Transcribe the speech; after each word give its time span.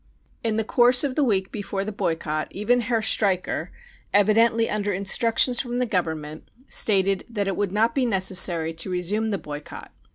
In 0.43 0.55
the 0.55 0.63
course 0.63 1.03
of 1.03 1.13
the 1.13 1.23
week 1.23 1.51
before 1.51 1.85
the 1.85 1.91
boy 1.91 2.15
cott 2.15 2.47
even 2.49 2.79
Herr 2.81 3.01
Streicher, 3.03 3.69
evidently 4.11 4.67
under 4.67 4.91
instructions 4.91 5.59
from 5.59 5.77
the 5.77 5.85
Government, 5.85 6.49
stated 6.67 7.23
that 7.29 7.47
it 7.47 7.55
would 7.55 7.71
not 7.71 7.93
be 7.93 8.07
necessary 8.07 8.73
to 8.73 8.89
resume 8.89 9.29
the 9.29 9.37
boycott. 9.37 9.91